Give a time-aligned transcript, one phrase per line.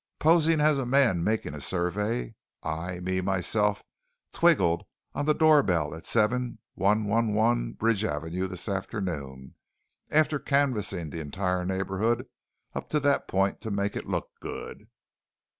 [0.17, 3.83] "Posing as a man making a survey, I, me, myself
[4.33, 9.53] twiggled on the doorbell at 7111 Bridge Avenue this afternoon,
[10.09, 12.25] after canvassing the entire neighborhood
[12.73, 14.87] up to that point to make it look good."